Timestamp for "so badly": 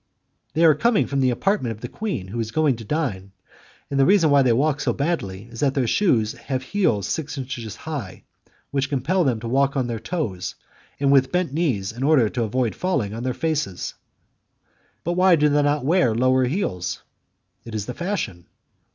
4.81-5.43